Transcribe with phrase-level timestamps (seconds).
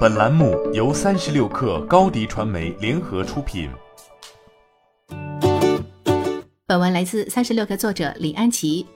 [0.00, 3.70] 本栏目由三十六氪高低传媒联合出品。
[6.66, 8.86] 本文来自三十六氪作者李安琪。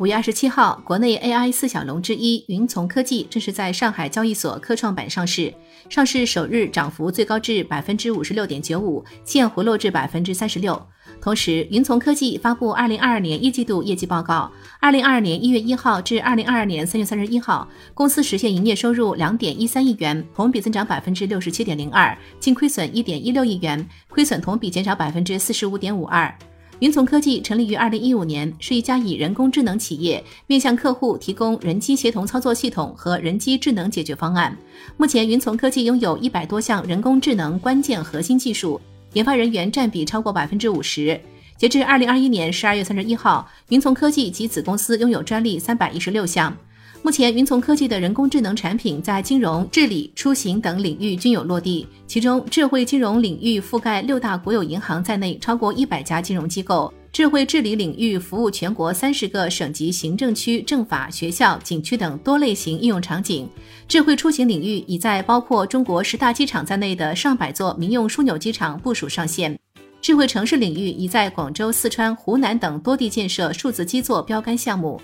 [0.00, 5.54] 五月二十七号，国内 AI 四小龙之一云从科技正式在上海交易所科创板上市。
[5.88, 10.84] 上市首日涨幅最高至百分之五十六点九五，现回落至百分之三十六。
[11.20, 14.50] 同时，云从科技发布二零二二年一季度业绩报告。
[14.80, 26.36] 二零二二年一月一号至二零二二年三月三十一号，公司实现营业收入两点一三亿元，同比增长百分之六十七点零二，净亏损一点一六亿元，亏损同比减少百分之四十五点五二。
[26.84, 34.54] 云从科技成立于二零一五年，是一家以人工智能企业面向客户提供人机协同操作系统和人机智能解决方案。
[34.98, 38.78] 目前，云从科技拥有一百多项人工智能关键核心技术，
[39.14, 41.18] 研发人员占比超过百分之五十。
[41.56, 46.54] 截至二零二一年十二月三十一号，云从科技及子公司拥有专利三百一十六项。
[47.04, 51.86] 目前，云从科技的人工智能产品在金融、治理、出行等领域均有落地。
[52.06, 63.46] 其中，智慧金融领域覆盖六大国有银行在内超过一百家金融机构；智慧治理领域服务全国三十个省级行政区政法、学校、景区等多类型应用场景；
[63.86, 69.54] 智慧出行领域已在包括中国十大机场在内的上百座民用枢纽机场部署上线；
[70.00, 74.98] 智慧城市领域已在广州、四川、湖南等多地建设数字基座标杆项目。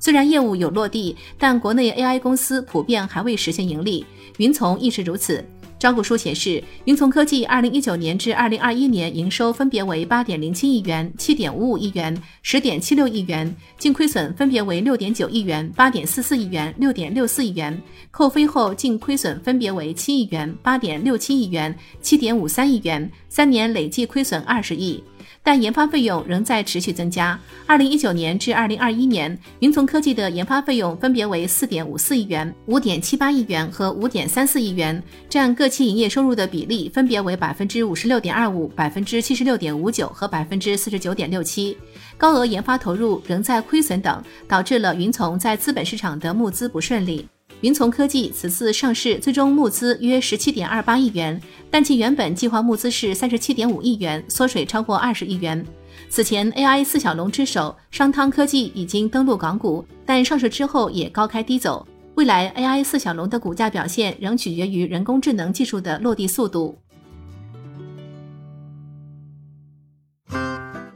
[0.00, 4.04] 虽然业务有落地，但国内 AI 公司普遍还未实现盈利，
[4.38, 5.44] 云从亦是如此。
[5.78, 25.02] 招股书显示，云从科技二零一九年至二零二一年营收分别为八点零七亿元、七点五五亿元、十点七六亿元，净亏损分别为六点九亿元、八点四四亿元、六点六四亿元，扣非后净亏损分别为七亿元、八点六七亿元、七点五三亿元，三年累计亏损二十亿。
[25.42, 27.38] 但研发费用仍在持续增加。
[27.66, 41.76] 二零一九年至二零二一年，云从科技的研发费用分别为四点五四亿元、五点七八亿元和五点三四亿元，占各期营业收入的比例分别为百分之五十六点二五、百分之七十六点五九和百分之四十九点六七。
[42.16, 47.26] 高额研发投入仍在亏损等，导致了云从在资本市场的募资不顺利。
[47.62, 51.38] 云从科技此次上市最终募资约十七点二八亿元，
[51.70, 55.62] 但其原本计划募资是三十七点五亿元，缩水超过二十亿元。
[56.08, 61.86] 此前，AI 四小龙之首商汤科技已经登陆港股，但上市之后也高开低走。
[62.14, 66.78] 未来，AI 四小龙的股价表现仍取决于人工智能技术的落地速度。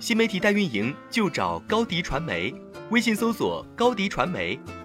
[0.00, 2.52] 新媒体代运营就找高迪传媒。
[2.90, 4.58] 微信搜索高迪传媒，